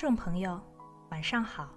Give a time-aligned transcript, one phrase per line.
[0.00, 0.58] 众朋友，
[1.10, 1.68] 晚上好！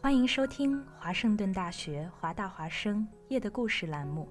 [0.00, 4.28] 欢迎收听华盛顿大学华大华生夜的故事栏目，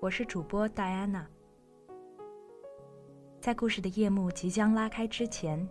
[0.00, 1.24] 我是主播戴安娜。
[3.40, 5.64] 在故事的夜幕即将拉开之前，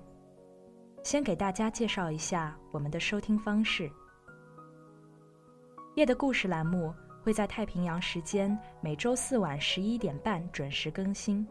[1.04, 3.92] 先给大家介绍一下我们的收听方式。
[5.96, 11.46] 夜的故事栏目会在太平洋时间每周四晚十一点半准时更新。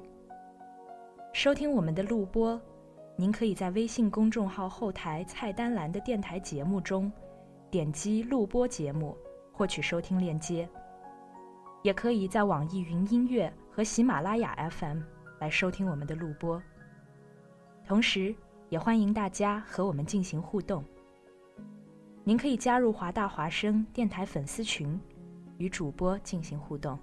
[1.35, 2.59] 收听我们的录播。
[3.19, 7.11] 您可以在微信公众号后台菜单栏的电台节目中，
[7.71, 9.17] 点击录播节目
[9.51, 10.69] 获取收听链接。
[11.83, 15.01] 也可以在网易云音乐和喜马拉雅 FM
[15.39, 16.63] 来收听我们的录播。
[17.87, 18.35] 同时，
[18.69, 20.85] 也欢迎大家和我们进行互动。
[22.23, 25.01] 您可以加入华大华声电台粉丝群，
[25.57, 26.99] 与主播进行互动。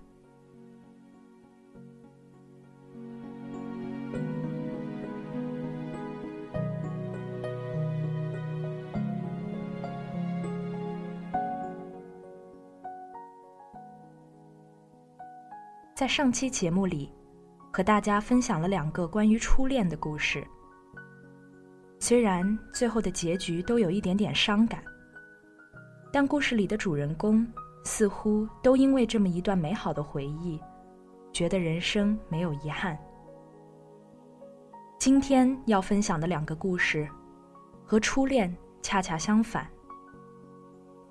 [16.03, 17.09] 在上期节目里，
[17.71, 20.45] 和大家分享了两个关于初恋的故事。
[21.97, 24.83] 虽然最后的结局都有一点点伤感，
[26.11, 27.47] 但故事里的主人公
[27.85, 30.59] 似乎都因为这么一段美好的回忆，
[31.31, 32.99] 觉得人生没有遗憾。
[34.99, 37.07] 今天要分享的两个故事，
[37.85, 39.65] 和初恋恰恰相反，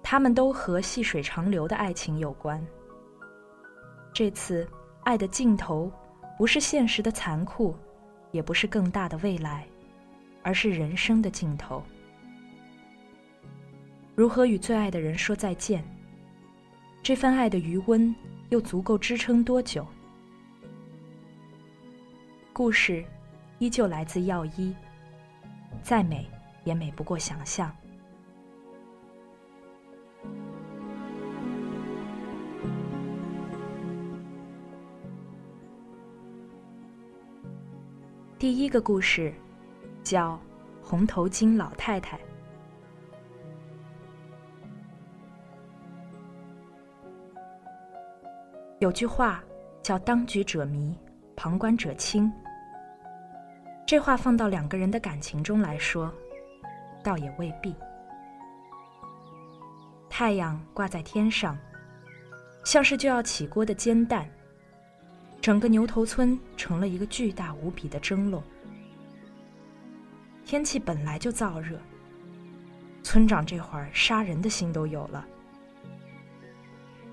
[0.03, 2.63] 他们都和细水长流的爱情有关。
[4.13, 4.69] 这次，
[5.05, 5.91] 爱的尽头，
[6.39, 7.77] 不是现实的残酷，
[8.31, 9.67] 也不是更大的未来，
[10.43, 11.83] 而是人生的尽头。
[14.15, 15.83] 如何与最爱的人说再见？
[17.03, 18.15] 这份爱的余温
[18.51, 19.85] 又足够支撑多久？
[22.53, 23.05] 故事，
[23.59, 24.75] 依旧来自药医。
[25.83, 26.31] 再美，
[26.63, 27.75] 也美不过想象。
[38.43, 39.33] 第一个故事，
[40.03, 40.33] 叫
[40.85, 42.17] 《红头巾老太太》。
[48.81, 49.45] 有句话
[49.81, 50.99] 叫“当局者迷，
[51.37, 52.33] 旁观者清”。
[53.87, 56.13] 这话放到两个人的感情中来说，
[57.01, 57.73] 倒也未必。
[60.11, 61.57] 太阳挂在天上，
[62.65, 64.29] 像是就要起锅的煎蛋。
[65.43, 68.41] 整个牛头村成了一个巨大无比的蒸笼。
[70.47, 71.77] 天气本来就燥热，
[73.03, 75.27] 村长这会儿杀人的心都有了。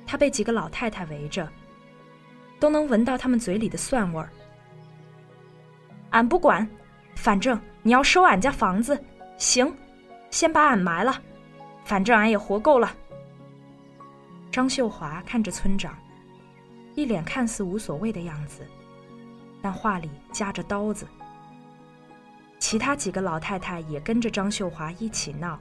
[0.05, 1.51] 他被几个老太太围着，
[2.59, 4.29] 都能闻到他们嘴里的蒜味儿。
[6.11, 6.67] 俺不管，
[7.15, 9.03] 反正你要收俺家房子，
[9.37, 9.75] 行，
[10.29, 11.19] 先把俺埋了，
[11.83, 12.95] 反正俺也活够了。
[14.51, 15.97] 张秀华看着村长。
[16.95, 18.65] 一脸看似无所谓的样子，
[19.61, 21.07] 但话里夹着刀子。
[22.59, 25.57] 其他几个老太太也跟着张秀华一起闹，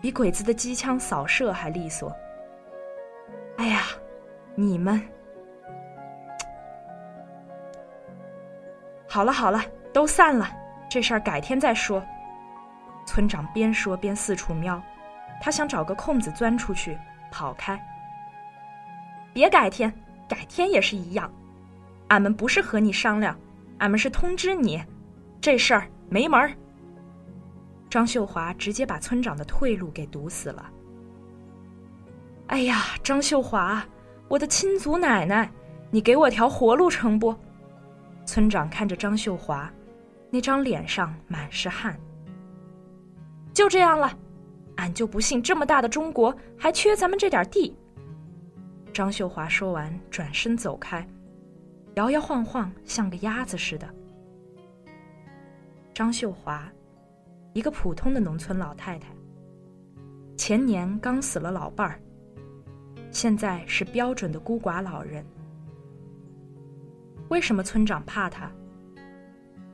[0.00, 2.14] 比鬼子的机枪扫射还利索。
[3.56, 3.82] 哎呀，
[4.54, 5.00] 你们！
[9.08, 9.62] 好了好了，
[9.94, 10.50] 都散了，
[10.90, 12.04] 这事儿改天再说。
[13.06, 14.82] 村长边说边四处瞄，
[15.40, 16.98] 他想找个空子钻出去
[17.30, 17.80] 跑开。
[19.32, 19.90] 别改天，
[20.28, 21.32] 改天也是一样。
[22.08, 23.36] 俺们不是和你商量，
[23.78, 24.82] 俺们是通知你，
[25.40, 26.52] 这事儿没门儿。
[27.90, 30.70] 张秀华直接把村长的退路给堵死了。
[32.48, 33.84] 哎呀，张秀华，
[34.28, 35.50] 我的亲祖奶奶，
[35.90, 37.34] 你给我条活路成不？
[38.24, 39.68] 村长看着张秀华，
[40.30, 41.98] 那张脸上满是汗。
[43.52, 44.12] 就这样了，
[44.76, 47.74] 俺就不信这么大的中国还缺咱们这点地。
[48.96, 51.06] 张秀华说完，转身走开，
[51.96, 53.86] 摇摇晃晃，像个鸭子似的。
[55.92, 56.66] 张秀华，
[57.52, 59.08] 一个普通的农村老太太，
[60.34, 62.00] 前年刚死了老伴儿，
[63.10, 65.22] 现在是标准的孤寡老人。
[67.28, 68.50] 为什么村长怕她？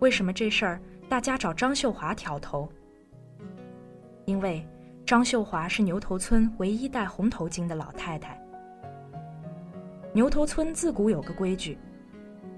[0.01, 2.69] 为什么这事儿大家找张秀华挑头？
[4.25, 4.67] 因为
[5.07, 8.37] 张秀华是牛头村唯一戴红头巾的老太太。
[10.15, 11.79] 牛头村自古有个规矩，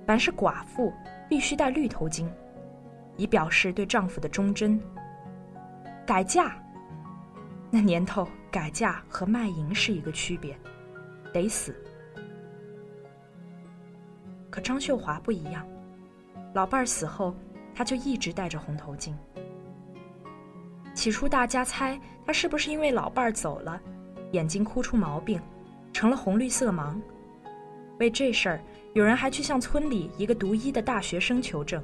[0.04, 0.92] 凡是寡妇
[1.28, 2.26] 必须戴绿头巾，
[3.16, 4.80] 以表示对丈夫的忠贞。
[6.04, 6.60] 改嫁，
[7.70, 10.58] 那年头改嫁和卖淫是一个区别，
[11.32, 11.74] 得死。
[14.50, 15.64] 可张秀华不一样，
[16.54, 17.34] 老伴儿死后，
[17.72, 19.12] 她就一直戴着红头巾。
[20.92, 23.80] 起初大家猜她是不是因为老伴儿走了，
[24.32, 25.40] 眼睛哭出毛病，
[25.92, 27.00] 成了红绿色盲。
[27.98, 28.60] 为这事儿，
[28.92, 31.82] 有人还去向村里一个读医的大学生求证。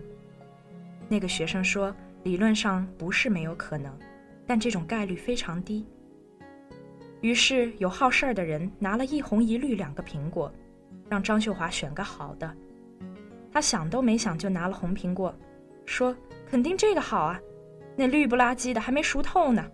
[1.09, 3.97] 那个学生说，理论上不是没有可能，
[4.47, 5.87] 但这种概率非常低。
[7.21, 10.53] 于是有好事儿的人拿了一红一绿两个苹果，
[11.09, 12.55] 让张秀华选个好的。
[13.53, 15.35] 他想都没想就拿了红苹果，
[15.85, 16.17] 说
[16.49, 17.41] 肯定这个好啊，
[17.97, 19.65] 那绿不拉几的还没熟透呢。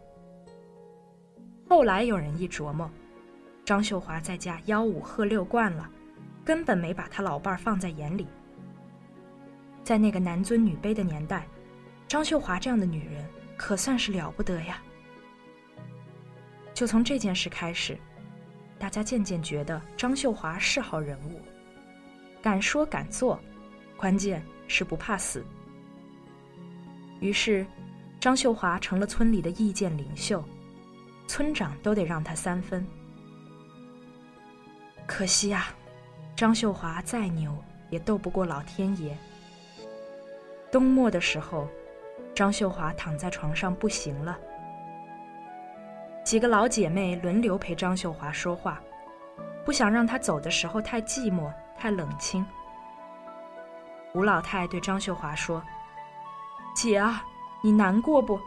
[1.69, 2.91] 后来有人一琢磨，
[3.65, 5.91] 张秀华在家吆五喝六惯了。
[6.47, 8.29] 根本没把他老伴儿放在眼里。
[9.83, 11.45] 在那个男尊女卑的年代，
[12.07, 14.81] 张秀华这样的女人可算是了不得呀。
[16.73, 17.99] 就从这件事开始，
[18.79, 21.43] 大家渐渐觉得张秀华是好人物，
[22.41, 23.41] 敢说敢做，
[23.97, 25.45] 关键是不怕死。
[27.19, 27.67] 于是，
[28.21, 30.45] 张秀华成了村里的意见领袖，
[31.27, 32.87] 村长都得让她三分。
[35.09, 35.75] 可惜呀。
[36.37, 37.51] 张秀华再牛，
[37.89, 39.17] 也斗不过老天爷。
[40.71, 41.67] 冬末的时候，
[42.35, 44.37] 张秀华躺在床上不行了。
[46.23, 48.83] 几个老姐妹轮流陪张秀华说话，
[49.65, 52.45] 不想让她走的时候太寂寞、太冷清。
[54.13, 55.63] 吴老太对张秀华说
[56.77, 57.25] ：“姐啊，
[57.63, 58.39] 你难过不？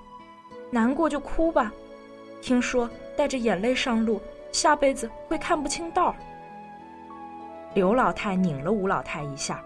[0.69, 1.71] 难过就哭吧。
[2.39, 2.87] 听说
[3.17, 4.21] 带着眼泪上路，
[4.51, 6.15] 下辈子会看不清道。”
[7.73, 9.63] 刘老太拧了吴老太一下，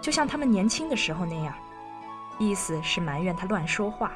[0.00, 1.54] 就像他们年轻的时候那样，
[2.38, 4.12] 意思是埋怨他乱说话。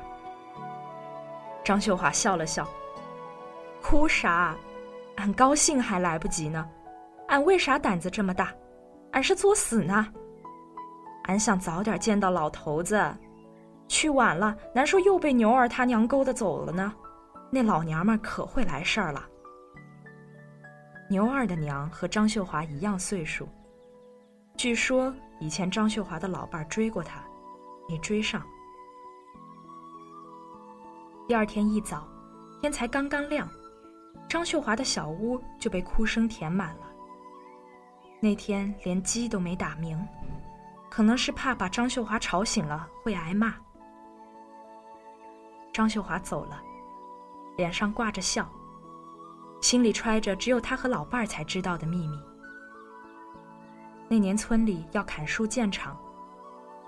[1.65, 2.67] 张秀华笑了笑
[3.83, 4.55] ：“哭啥？
[5.17, 6.69] 俺高兴还来不及呢。
[7.29, 8.53] 俺为啥胆子这么大？
[9.13, 10.07] 俺是作死呢。
[11.25, 13.03] 俺想早点见到老头子，
[13.89, 16.93] 去晚了，难说又被牛儿他娘勾搭走了呢。
[17.51, 19.27] 那老娘们可会来事儿了。”
[21.09, 23.47] 牛二的娘和张秀华一样岁数，
[24.57, 27.23] 据说以前张秀华的老伴追过她，
[27.89, 28.43] 没追上。
[31.29, 32.09] 第二天一早，
[32.61, 33.47] 天才刚刚亮，
[34.29, 36.87] 张秀华的小屋就被哭声填满了。
[38.19, 40.03] 那天连鸡都没打鸣，
[40.91, 43.55] 可能是怕把张秀华吵醒了会挨骂。
[45.71, 46.63] 张秀华走了，
[47.59, 48.49] 脸上挂着笑。
[49.65, 52.21] 心里揣着只有他和老伴儿才知道的秘密。
[54.11, 55.99] 那年村里要砍树建厂，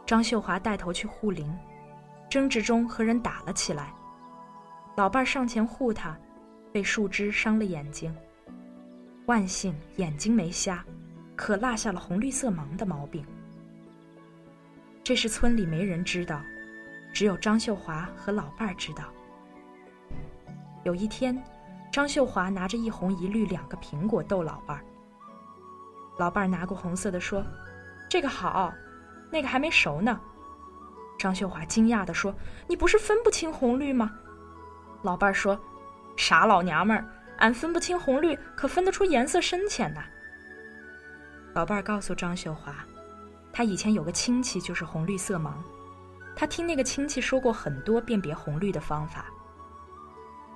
[0.05, 1.51] 张秀华带头去护林，
[2.29, 3.95] 争执中和人打了起来。
[4.95, 6.15] 老伴儿上前护他，
[6.71, 8.15] 被树枝伤了眼睛。
[9.25, 10.85] 万幸眼睛没瞎，
[11.35, 13.25] 可落下了红绿色盲的毛病。
[15.03, 16.43] 这是村里没人知道，
[17.15, 19.05] 只有张秀华和老伴儿知道。
[20.85, 21.43] 有一天。
[21.97, 24.85] 张秀华拿着一红一绿两个苹果逗老伴儿。
[26.19, 27.43] 老伴儿拿过红色的说
[28.07, 28.71] ：“这个好，
[29.33, 30.21] 那个还没熟呢。”
[31.19, 32.35] 张秀华惊讶地说
[32.69, 34.13] ：“你不是分不清红绿吗？”
[35.01, 35.59] 老伴儿说
[36.19, 37.03] ：“傻老娘们儿，
[37.39, 40.05] 俺分不清红绿，可分得出颜色深浅呐。”
[41.57, 42.75] 老伴儿告诉张秀华，
[43.55, 45.55] 他以前有个亲戚就是红绿色盲，
[46.35, 49.25] 他听那个亲戚说过很多辨别红绿的方法，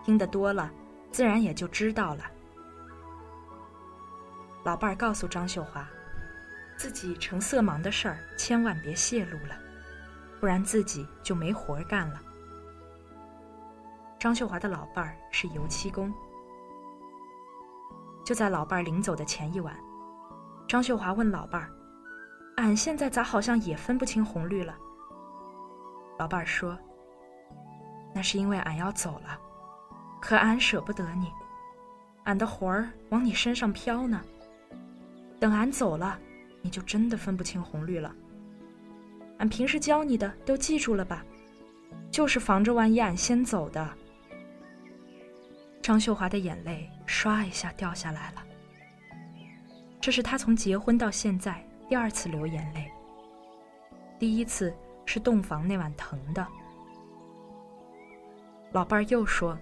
[0.05, 0.71] 听得多了，
[1.11, 2.25] 自然也就知道了。
[4.65, 5.89] 老伴儿告诉张秀华，
[6.77, 9.57] 自己成色盲的事儿千万别泄露了，
[10.39, 12.21] 不然自己就没活儿干了。
[14.19, 16.13] 张秀华的老伴儿是油漆工，
[18.23, 19.75] 就在老伴儿临走的前一晚，
[20.69, 21.71] 张秀华问老伴儿
[22.59, 24.77] ：“俺现在咋好像也分不清红绿了？”
[26.19, 26.79] 老伴儿说
[28.15, 29.41] ：“那是因为俺要走了，
[30.21, 31.27] 可俺舍不得你，
[32.25, 34.23] 俺的魂儿往你身上飘呢。
[35.39, 36.19] 等俺走了，
[36.61, 38.15] 你就真的分不清红绿了。
[39.39, 41.25] 俺平时教你的都记住了吧？
[42.11, 43.89] 就是防着万一俺先走的。”
[45.81, 48.43] 张秀华的眼泪唰一下掉下来了。
[50.01, 52.91] 这是她从结婚到现在第二次流眼泪。
[54.19, 54.75] 第一次
[55.07, 56.47] 是洞房那晚疼的。
[58.73, 59.59] 老伴儿又说：“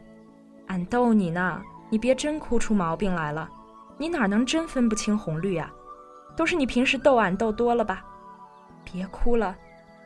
[0.68, 3.50] 俺逗你呢，你别真哭出毛病来了。
[3.98, 5.70] 你哪能真分不清红绿啊？
[6.36, 8.04] 都是你平时逗俺逗多了吧？
[8.84, 9.56] 别哭了，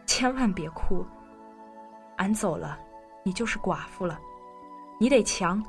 [0.07, 1.07] 千万别哭。
[2.17, 2.79] 俺走了，
[3.25, 4.19] 你就是寡妇了，
[4.99, 5.63] 你得强。”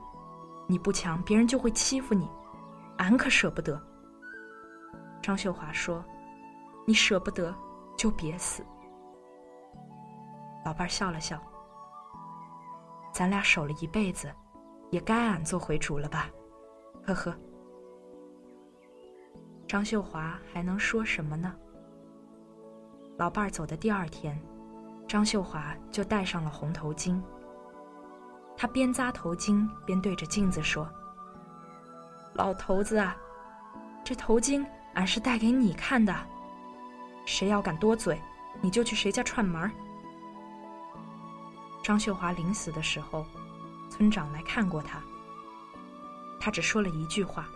[0.66, 2.26] 你不强，别人就会欺负你，
[2.98, 3.80] 俺可舍不得。
[5.22, 6.02] 张秀华说
[6.88, 7.54] ：“你舍不得，
[7.98, 8.66] 就别死。”
[10.64, 11.38] 老伴笑了笑
[13.12, 14.34] ：“咱俩守了一辈子，
[14.94, 16.30] 也该俺做回主了吧？”
[17.04, 17.36] 呵呵。
[19.68, 21.52] 张秀华还能说什么呢？
[23.18, 24.40] 老伴儿走的第二天，
[25.08, 27.20] 张秀华就戴上了红头巾。
[28.56, 30.88] 他边扎头巾边对着镜子说
[32.36, 33.18] ：“老头子啊，
[34.04, 36.16] 这头巾俺是戴给你看的，
[37.26, 38.22] 谁要敢多嘴，
[38.62, 39.72] 你就去谁家串门。”
[41.82, 43.26] 张秀华临死的时候，
[43.96, 45.00] 村长来看过他，
[46.40, 47.48] 他只说了一句话：“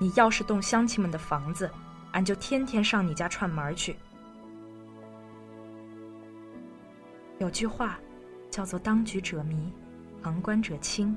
[0.00, 1.70] 你要是动乡亲们的房子，
[2.12, 3.94] 俺就天天上你家串门去。”
[7.38, 7.98] 有句话。
[8.50, 9.72] 叫做“当局者迷，
[10.22, 11.16] 旁观者清”。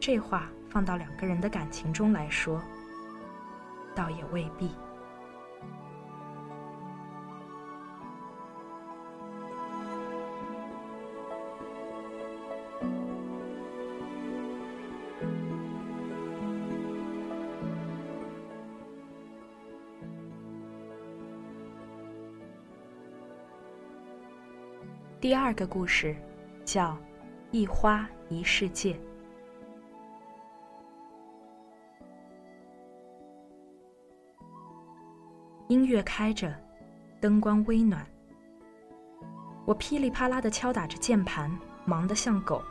[0.00, 2.62] 这话放到两个人的感情中来说，
[3.94, 4.70] 倒也未必。
[25.42, 26.14] 二个故事，
[26.66, 26.90] 叫
[27.50, 28.92] 《一花一世界》。
[35.68, 36.54] 音乐开着，
[37.22, 38.06] 灯光微暖。
[39.64, 41.50] 我噼里啪啦的敲打着键盘，
[41.86, 42.62] 忙得像狗。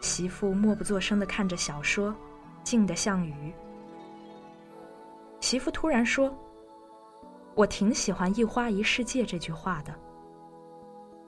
[0.00, 2.14] 媳妇默不作声的看着小说，
[2.62, 3.52] 静得像鱼。
[5.40, 6.32] 媳妇突然说
[7.56, 9.92] ：“我挺喜欢‘一花一世界’这句话的。”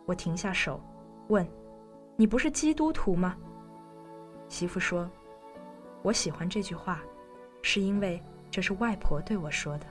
[0.06, 0.80] 我停下手，
[1.28, 1.46] 问
[2.16, 3.36] ：“你不是基督徒吗？”
[4.48, 5.10] 媳妇说
[6.02, 7.02] ：“我喜欢这句话，
[7.62, 9.86] 是因为这是外婆对我说的。”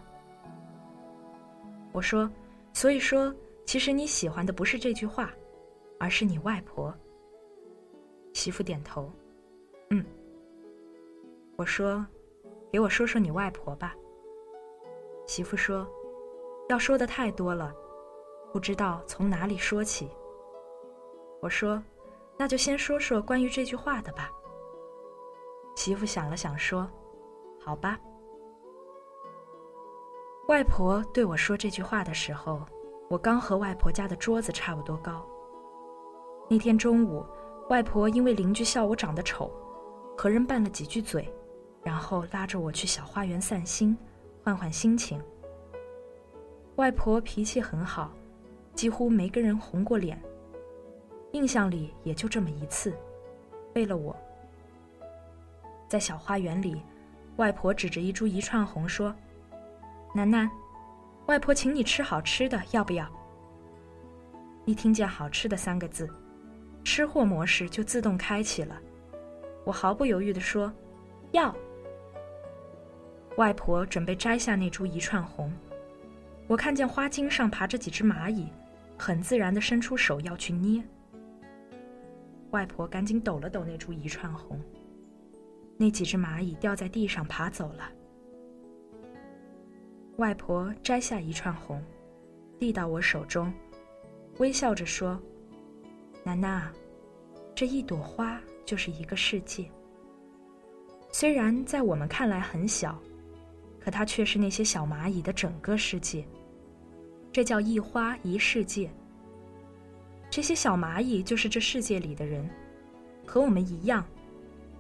[1.92, 2.30] 我说
[2.74, 3.34] ：“所以说，
[3.66, 5.32] 其实你喜欢的不是这句话，
[6.00, 6.94] 而是你外婆。”
[8.34, 9.12] 媳妇点头
[9.90, 10.06] ：“嗯。”
[11.58, 12.06] 我说
[12.72, 13.96] ：“给我说说你外婆吧。”
[15.26, 15.88] 媳妇说
[16.70, 17.74] ：“要说的太多了。”
[18.54, 20.08] 不知道从哪里说起。
[21.42, 21.82] 我说
[22.38, 24.30] ：“那就先说说关于这句话的吧。”
[25.76, 26.88] 媳妇想了想说
[27.60, 28.00] ：“好吧。”
[30.48, 32.62] 外婆对我说这句话的时候，
[33.10, 35.26] 我刚和外婆家的桌子差不多高。
[36.48, 37.26] 那天中午，
[37.70, 39.52] 外婆因为邻居笑我长得丑，
[40.16, 41.28] 和人拌了几句嘴，
[41.82, 43.98] 然后拉着我去小花园散心，
[44.44, 45.20] 换换心情。
[46.76, 48.12] 外婆脾气很好。
[48.76, 50.22] 几乎没跟人红过脸，
[51.32, 52.94] 印象里也就这么一次，
[53.76, 54.16] 为了我。
[55.88, 56.82] 在小花园里，
[57.36, 59.16] 外婆指着一株一串红说
[60.14, 60.50] ：“楠楠，
[61.28, 63.08] 外婆请你吃好吃的，要不要？”
[64.66, 66.10] 一听见“好吃的”三个字，
[66.84, 68.80] 吃货模式就自动开启了。
[69.66, 70.74] 我毫不犹豫地说
[71.32, 71.54] ：“要。”
[73.38, 75.52] 外婆准备摘下那株一串红，
[76.48, 78.48] 我看见花茎上爬着几只蚂蚁。
[79.06, 80.82] 很自然的伸出手要去捏，
[82.52, 84.58] 外婆赶紧抖了抖那株一串红，
[85.76, 87.92] 那几只蚂蚁掉在地上爬走了。
[90.16, 91.84] 外婆摘下一串红，
[92.58, 93.54] 递到我手中，
[94.38, 95.22] 微笑着说
[96.24, 96.72] ：“楠楠，
[97.54, 99.70] 这一朵花就是一个世界。
[101.12, 102.98] 虽然在我们看来很小，
[103.82, 106.26] 可它却是那些小蚂蚁的整个世界。
[107.34, 108.90] 这叫一花一世界。
[110.30, 112.48] 这些小蚂蚁就是这世界里的人，
[113.26, 114.06] 和我们一样，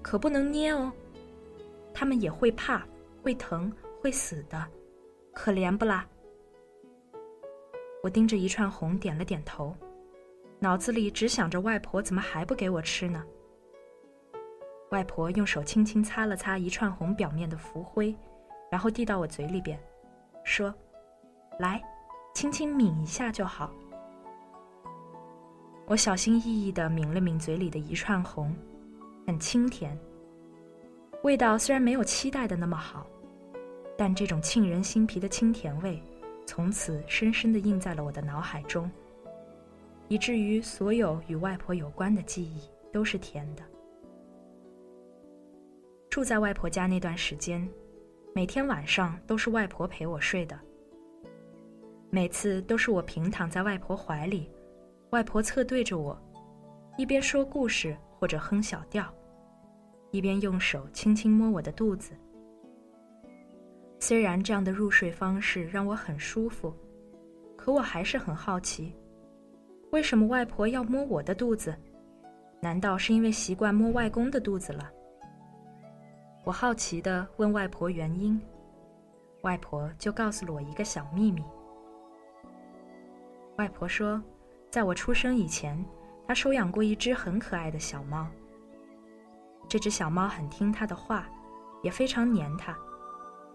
[0.04, 0.92] 可不能捏哦。
[1.94, 2.86] 它们也会怕，
[3.24, 4.68] 会疼，会死的，
[5.34, 6.08] 可怜不啦？”
[8.04, 9.76] 我盯着一串红，点了点头，
[10.60, 13.26] 脑子里只想着外婆怎么还不给我吃呢？
[14.92, 18.16] 外婆用手轻轻擦了擦一串红表面的浮灰，
[18.70, 19.80] 然后递到我嘴里边，
[20.44, 20.72] 说
[21.58, 21.82] ：“来，
[22.34, 23.72] 轻轻抿一下就好。”
[25.86, 28.56] 我小心翼翼地抿了抿嘴里的一串红，
[29.28, 29.98] 很清甜。
[31.24, 33.06] 味道虽然没有期待的那么好，
[33.98, 36.02] 但这种沁人心脾的清甜味。
[36.46, 38.92] 从此深深地印在了我的脑海中，
[40.10, 43.64] 以至于所有与外婆有关的记忆都是甜的。
[46.10, 47.66] 住在外婆家那段时间，
[48.36, 50.60] 每天晚上都是外婆陪我睡的。
[52.14, 54.48] 每次都是我平躺在外婆怀里，
[55.10, 56.16] 外婆侧对着我，
[56.96, 59.12] 一边说故事或者哼小调，
[60.12, 62.12] 一边用手轻轻摸我的肚子。
[64.00, 66.72] 虽然这样的入睡方式让我很舒服，
[67.58, 68.96] 可我还是很好奇，
[69.90, 71.76] 为什么外婆要摸我的肚子？
[72.62, 74.88] 难道是因为习惯摸外公的肚子了？
[76.46, 78.40] 我好奇地问外婆原因，
[79.42, 81.44] 外婆就告诉了我一个小秘密。
[83.58, 84.22] 外婆说，
[84.72, 85.86] 在我出生以前，
[86.28, 88.28] 她收养过一只很可爱的小猫。
[89.70, 91.28] 这只小猫很听她的话，
[91.82, 92.76] 也非常黏她。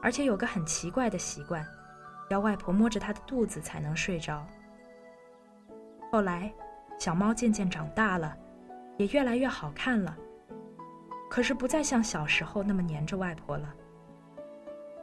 [0.01, 1.67] 而且有个很奇怪的习惯，
[2.31, 4.47] 要外婆摸着它的肚子才能睡着。
[6.13, 6.55] 后来，
[7.01, 8.37] 小猫渐渐长大了，
[8.97, 10.17] 也越来越好看了，
[11.29, 13.75] 可是不再像小时候那么黏着外婆了。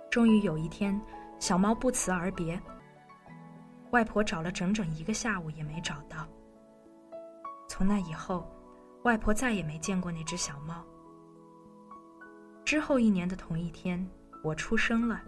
[0.10, 1.00] 终于有一天，
[1.38, 2.58] 小猫不辞而别，
[3.96, 6.28] 外婆找了整整一个下午也没找到。
[7.70, 8.46] 从那以后，
[9.06, 10.84] 外婆再也没见过那只小猫。
[12.66, 14.06] 之后一年的同一天。
[14.44, 15.24] 我出生了，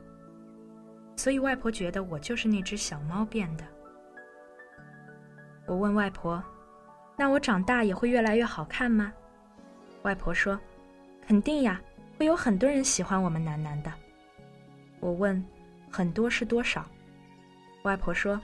[1.15, 3.63] 所以外婆觉得我就是那只小猫变的。
[5.65, 6.43] 我问外婆
[7.17, 9.11] ：“那我长大也会越来越好看吗？”
[10.03, 10.59] 外婆说
[11.25, 11.81] ：“肯定呀，
[12.15, 13.91] 会有很多人喜欢我们楠楠的。”
[15.01, 15.43] 我问
[15.89, 16.85] ：“很多是多少？”
[17.81, 18.39] 外婆说：“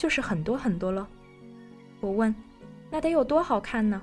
[0.00, 1.06] 就是很多很多喽。”
[2.00, 2.34] 我问
[2.90, 4.00] ：“那得有多好看呢？”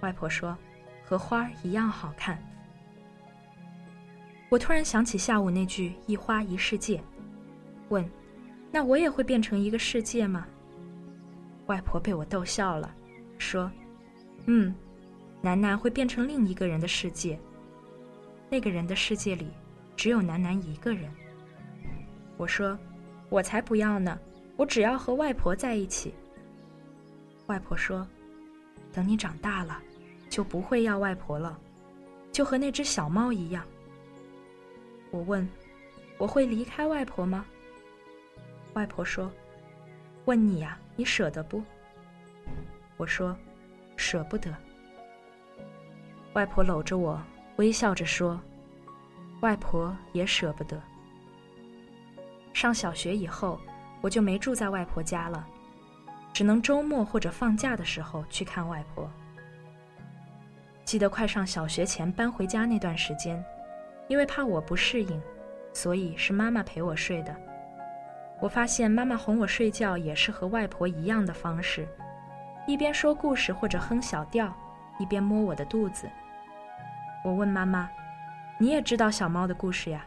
[0.00, 0.56] 外婆说
[1.04, 2.42] ：“和花一样好看。”
[4.48, 6.98] 我突然想起下午那句“一花一世界”，
[7.90, 8.08] 问
[8.72, 10.46] ：“那我也会变成一个世界吗？”
[11.66, 12.94] 外婆被我逗笑了，
[13.36, 13.70] 说
[14.46, 14.74] ：“嗯，
[15.42, 17.38] 楠楠会变成另一个人的世界。
[18.48, 19.50] 那个人的世界里，
[19.96, 21.12] 只有楠楠一个人。”
[22.38, 22.78] 我说
[23.28, 24.18] ：“我才不要呢，
[24.56, 26.14] 我只要和外婆在一起。”
[27.46, 28.06] 外婆说
[28.92, 29.80] ：“等你长大了，
[30.28, 31.58] 就不会要外婆了，
[32.32, 33.64] 就和那只小猫一样。”
[35.12, 35.48] 我问
[36.18, 37.46] ：“我会离开外婆吗？”
[38.74, 39.30] 外婆说
[40.26, 41.62] ：“问你呀，你舍得不？”
[42.98, 43.36] 我说
[43.96, 44.54] ：“舍不得。”
[46.34, 47.22] 外婆搂着我，
[47.56, 48.38] 微笑着说
[49.40, 50.82] ：“外婆也舍不得。”
[52.52, 53.60] 上小学以后，
[54.06, 55.44] 我就没住在外婆家了，
[56.32, 59.10] 只能周末或者放假的时候去看外婆。
[60.84, 63.44] 记得快上小学前搬回家那段时间。
[64.06, 65.20] 因为怕我不适应，
[65.72, 67.34] 所以是妈妈陪我睡的。
[68.40, 71.88] 我发现妈妈哄我睡觉也是和外婆一样的方式，
[72.68, 74.56] 一边说故事或者哼小调，
[75.00, 76.08] 一边摸我的肚子。
[77.24, 77.90] 我问妈妈
[78.56, 80.06] ：“你也知道小猫的故事呀？”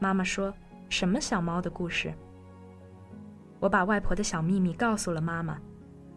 [0.00, 0.54] 妈妈说
[0.88, 2.10] ：“什么小猫的故事？”
[3.60, 5.60] 我把外婆的小秘密告诉了妈妈，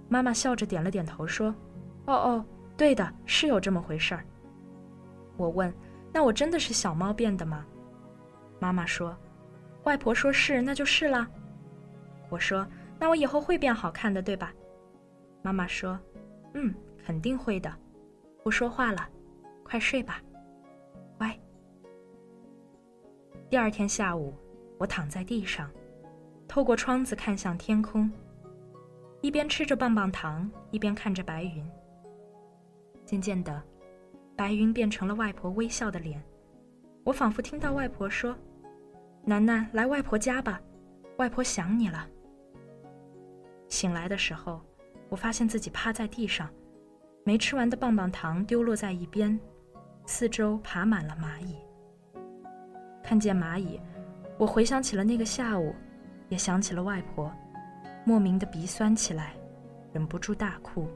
[0.10, 1.54] 妈妈笑着点了点头说
[2.08, 4.26] ：“哦哦，对的，是有这么回事儿。”
[5.38, 5.72] 我问。
[6.16, 7.66] 那我真的是小猫变的吗？
[8.60, 9.18] 妈妈说
[9.84, 11.28] ：“外婆说是，那就是了。”
[12.30, 12.68] 我说
[13.00, 14.54] ：“那我以后会变好看的，对吧？”
[15.42, 16.00] 妈妈说
[16.54, 16.72] ：“嗯，
[17.04, 17.74] 肯定会的。”
[18.44, 19.10] 不说话了，
[19.64, 20.22] 快睡吧，
[21.18, 21.36] 乖。
[23.50, 24.36] 第二天下午，
[24.78, 25.68] 我躺在地上，
[26.54, 28.12] 透过窗子看向天空，
[29.22, 31.68] 一边吃着棒棒糖，一边看着白云。
[33.04, 33.60] 渐渐的。
[34.36, 36.24] 白云变成了外婆微笑的脸，
[37.04, 38.38] 我仿佛听到外婆说
[39.26, 40.62] ：“楠楠，来外婆家吧，
[41.18, 42.08] 外婆想你了。”
[43.68, 44.62] 醒来的时候，
[45.10, 46.48] 我发现自己趴在地上，
[47.24, 49.40] 没吃完的棒棒糖丢落在一边，
[50.06, 51.56] 四周爬满了蚂蚁。
[53.02, 53.80] 看见蚂蚁，
[54.38, 55.74] 我回想起了那个下午，
[56.34, 57.32] 也想起了外婆，
[58.04, 59.36] 莫名的鼻酸起来，
[59.92, 60.90] 忍不住大哭。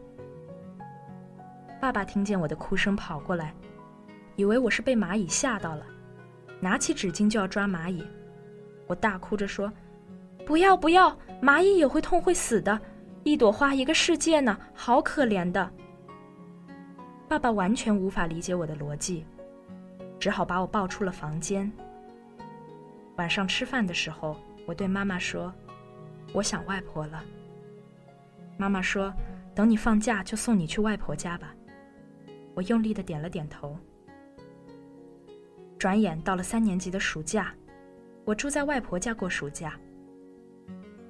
[1.79, 3.53] 爸爸听见我的哭声跑过来，
[4.35, 5.85] 以为我是被蚂蚁吓到了，
[6.59, 8.03] 拿起纸巾就要抓蚂蚁。
[8.87, 9.71] 我大哭着说
[10.43, 12.81] ：“不要不要，蚂蚁也会痛会死的，
[13.23, 15.71] 一朵花一个世界呢，好可怜的。”
[17.29, 19.23] 爸爸完全无法理解我的逻辑，
[20.19, 21.71] 只好把我抱出了房间。
[23.17, 24.35] 晚上吃饭的时候，
[24.67, 25.51] 我对妈妈说
[26.33, 27.23] ：“我想外婆了。”
[28.57, 29.11] 妈妈说
[29.55, 31.55] ：“等你放假就送你去外婆家吧。”
[32.53, 33.75] 我用力的点了点头。
[35.79, 37.53] 转眼到了三年级的暑假，
[38.25, 39.79] 我住在外婆家过暑假。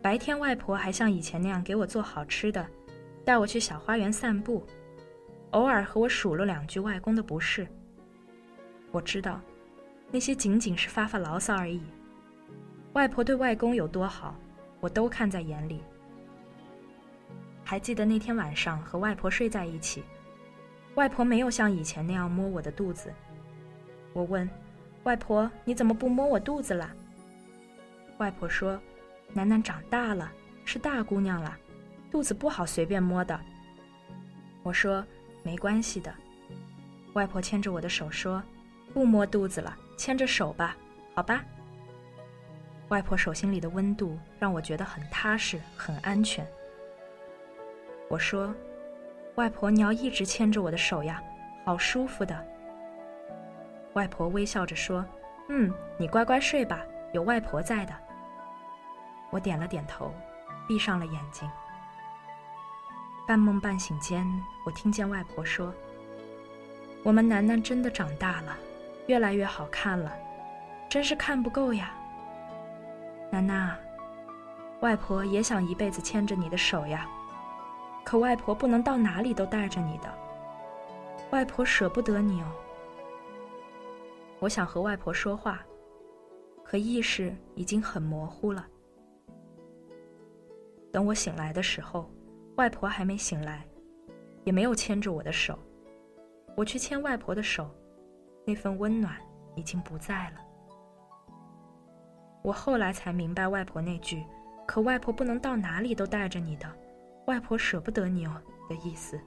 [0.01, 2.67] 白天，外婆还像以前那样给我做好吃的，
[3.25, 4.63] 带我去小花园散步，
[5.51, 7.67] 偶尔和我数落两句外公的不是。
[8.91, 9.41] 我知道，
[10.11, 11.81] 那些仅仅是发发牢骚而已。
[12.97, 14.33] 外婆对外公有多好，
[14.79, 15.83] 我都看在眼里。
[17.63, 20.03] 还记得那天晚上和外婆睡在一起，
[20.95, 23.13] 外婆没有像以前那样摸我的肚子。
[24.13, 24.49] 我问
[25.05, 26.91] ：“外婆，你怎么不摸我肚子了？”
[28.17, 28.81] 外婆说
[29.31, 30.31] ：“楠楠长大了，
[30.65, 31.55] 是大姑娘了，
[32.09, 33.39] 肚子不好随便摸的。”
[34.65, 35.05] 我说
[35.45, 36.11] ：“没关系的。”
[37.13, 38.41] 外婆牵着我的手说
[38.91, 40.75] ：“不摸肚子了，牵着手吧，
[41.13, 41.45] 好吧。”
[42.89, 46.47] 外婆手心里的温度让我觉得很踏实、很安全。
[48.09, 48.55] 我说
[49.35, 51.21] ：“外婆，你要一直牵着我的手呀，
[51.65, 52.45] 好舒服的。”
[53.93, 55.05] 外婆微笑着说
[55.49, 57.93] ：“嗯，你乖乖睡吧，有外婆在的。”
[59.31, 60.13] 我点了点头，
[60.65, 61.49] 闭上了眼睛。
[63.27, 64.25] 半梦半醒间，
[64.65, 65.73] 我听见外婆说
[67.03, 68.55] ：“我们楠楠真的长大了，
[69.07, 70.13] 越来越好看了，
[70.87, 71.93] 真是看不够呀。”
[73.29, 73.77] 楠楠，
[74.81, 77.07] 外婆也想一辈子牵着你的手呀，
[78.03, 80.13] 可外婆不能到哪里都带着你的。
[81.31, 82.51] 外婆舍不得你哦。
[84.39, 85.61] 我想和外婆说话，
[86.63, 88.65] 可意识已经很模糊了。
[90.91, 92.09] 等我醒来的时候，
[92.55, 93.67] 外婆还没醒来，
[94.45, 95.59] 也没有牵着我的手。
[96.55, 97.69] 我去牵外婆的手，
[98.45, 99.15] 那份温暖
[99.55, 100.46] 已经不在了。
[102.47, 104.23] 我后来才明白外婆那句
[104.65, 106.65] “可外婆不能到哪里都带着你的，
[107.25, 109.19] 外婆舍不得你哦”的意思。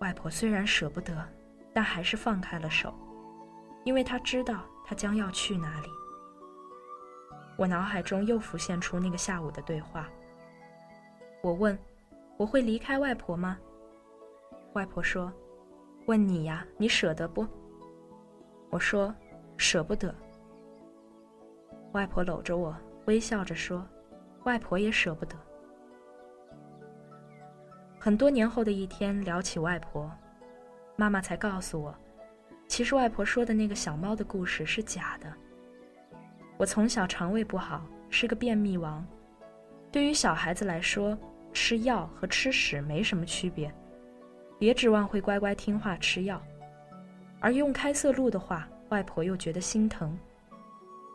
[0.00, 1.24] 外婆虽然舍不得，
[1.72, 2.92] 但还是放开了手，
[3.84, 5.86] 因为她知道她将要去哪里。
[7.56, 10.08] 我脑海中又浮现出那个下午的对话。
[11.40, 11.78] 我问
[12.36, 13.56] ：“我会离开外婆吗？”
[14.74, 15.32] 外婆说
[16.06, 17.46] ：“问你呀，你舍得不？”
[18.70, 19.14] 我说
[19.56, 20.12] ：“舍不得。”
[21.92, 22.76] 外婆搂着我，
[23.06, 23.86] 微笑着说
[24.44, 25.36] ：“外婆也舍不得。”
[27.98, 30.10] 很多年后的一天，聊起外婆，
[30.96, 31.94] 妈妈才告诉我，
[32.68, 35.32] 其实外婆说的那个小猫的故事是假的。
[36.56, 39.04] 我从小肠胃不好，是个便秘王。
[39.90, 41.18] 对于小孩子来说，
[41.52, 43.74] 吃药和吃屎没什么区别，
[44.58, 46.40] 别指望会乖乖听话吃药。
[47.40, 50.16] 而用开塞露的话，外婆又觉得心疼。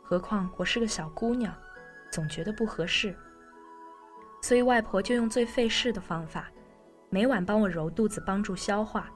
[0.08, 1.52] 何况我是个小姑娘，
[2.12, 3.18] 总觉得不合适，
[4.39, 6.48] 所以外婆就用最费事的方法，
[7.10, 9.10] 每晚帮我揉肚子，帮助消化。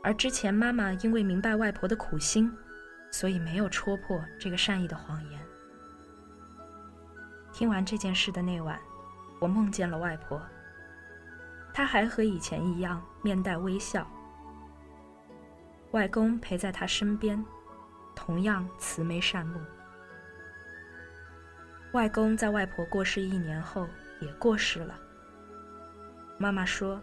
[0.00, 2.56] 而之前妈妈因为明白外婆的苦心，
[3.10, 5.40] 所以没有戳破这个善意的谎言。
[7.52, 8.78] 听完这件事的那晚，
[9.40, 10.40] 我梦见了外婆，
[11.74, 14.08] 她还和以前一样面带微笑，
[15.90, 17.44] 外公陪在她身边。
[18.18, 19.60] 同样慈眉善目。
[21.92, 23.86] 外公在外婆过世一年后
[24.20, 24.98] 也过世了。
[26.36, 27.00] 妈妈说，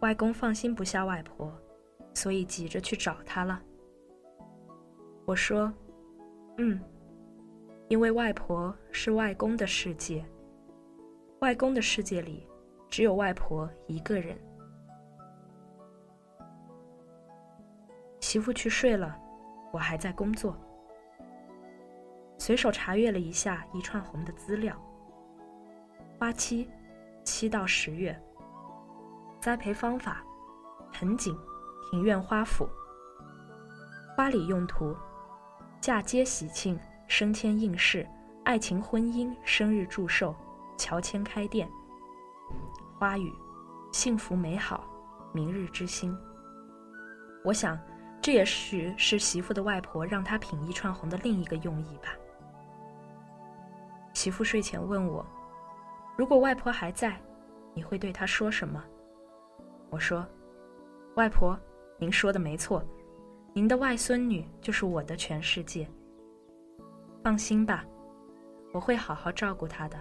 [0.00, 1.52] 外公放心不下外婆，
[2.14, 3.60] 所以急着去找她了。
[5.26, 5.70] 我说，
[6.56, 6.80] 嗯，
[7.88, 10.24] 因为外婆是外公的世界，
[11.40, 12.48] 外公的世界里
[12.88, 14.34] 只有外婆一个人。
[18.20, 19.27] 媳妇去睡了。
[19.72, 20.56] 我还在工作，
[22.38, 24.74] 随手查阅了一下一串红的资料。
[26.18, 26.68] 花期
[27.22, 28.20] 七到十月，
[29.40, 30.24] 栽培方法
[30.92, 31.38] 盆景、
[31.90, 32.66] 庭院花圃。
[34.16, 34.96] 花礼用途：
[35.80, 38.04] 嫁接喜庆、升迁应试、
[38.44, 40.34] 爱情婚姻、生日祝寿、
[40.76, 41.70] 乔迁开店，
[42.98, 43.32] 花语，
[43.92, 44.84] 幸福美好，
[45.32, 46.16] 明日之星。
[47.44, 47.78] 我想，
[48.28, 52.14] 这也许是媳妇的外婆让她品一串红的另一个用意吧。
[54.12, 55.24] 媳妇睡前问我
[56.14, 57.18] ：“如果外婆还在，
[57.72, 58.84] 你会对她说什么？”
[59.88, 60.26] 我说
[61.16, 61.58] ：“外婆，
[61.96, 62.84] 您说的没错，
[63.54, 65.88] 您的外孙女就是我的全世界。
[67.24, 67.82] 放心吧，
[68.74, 69.98] 我会好好照顾她的。”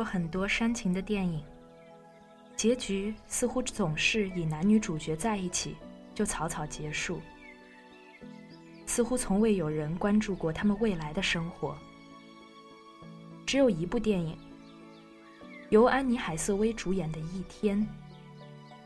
[0.00, 1.44] 过很多煽情的电影，
[2.56, 5.76] 结局似乎总是以男女主角在一起
[6.14, 7.20] 就草草结束，
[8.86, 11.76] 似乎从未有人关注过他们未来的生活。
[13.44, 14.38] 只有一部电影，
[15.68, 17.78] 由安妮海瑟薇主演的《一天》，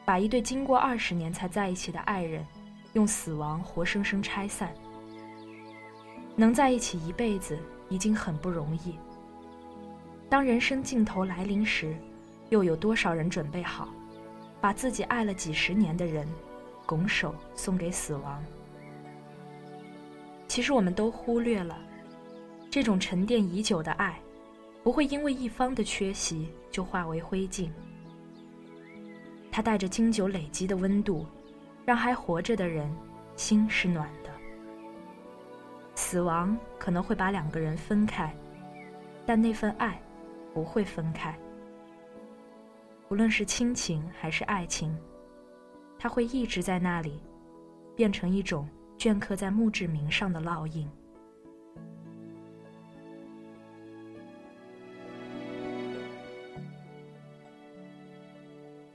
[0.05, 2.44] 把一对经过二十年才在一起的爱人，
[2.94, 4.74] 用死亡活生生拆散。
[6.35, 7.57] 能在一起一辈子，
[7.88, 8.96] 已经很不容易。
[10.29, 11.95] 当人生尽头来临时，
[12.51, 13.89] 又有多少人准备好，
[14.61, 16.27] 把自己爱了几十年的人，
[16.87, 18.43] 拱手送给死亡？
[20.49, 21.77] 其实我们都忽略了，
[22.71, 24.19] 这种沉淀已久的爱，
[24.83, 27.69] 不会因为一方的缺席就化为灰烬。
[29.53, 31.27] 它带着经久累积的温度，
[31.85, 32.93] 让还活着的人
[33.37, 34.31] 心是暖的。
[35.95, 38.35] 死亡可能会把两个人分开，
[39.25, 40.01] 但那份爱。
[40.55, 41.37] 不会分开，
[43.09, 44.97] 无论是亲情还是爱情，
[45.99, 47.21] 它会一直在那里，
[47.97, 50.88] 变成一种镌刻在墓志铭上的烙印。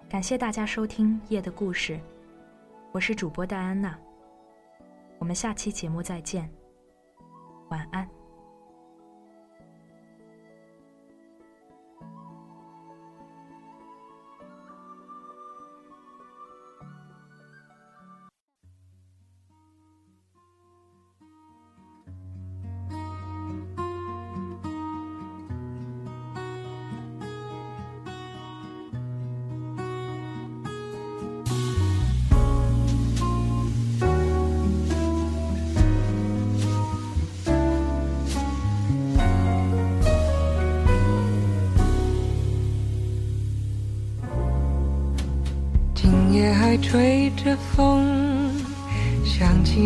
[0.10, 1.93] 感谢大家收听《夜的故事》，
[2.91, 4.00] 我是主播戴安娜，
[5.19, 6.50] 我们下期节目再见，
[7.69, 8.18] 晚安。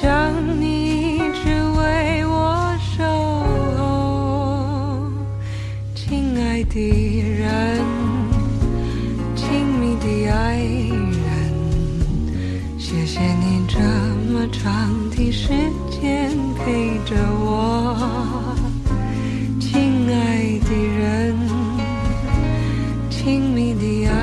[0.00, 2.30] 就像你一直为我
[2.78, 3.02] 守
[3.76, 5.10] 候，
[5.92, 6.78] 亲爱的
[7.20, 7.82] 人。
[9.34, 11.18] 亲密的爱人，
[12.78, 13.80] 谢谢你这
[14.32, 15.48] 么长的时
[15.90, 16.64] 间陪
[17.04, 17.96] 着我，
[19.58, 20.14] 亲爱
[20.60, 21.36] 的人，
[23.10, 24.17] 亲密的爱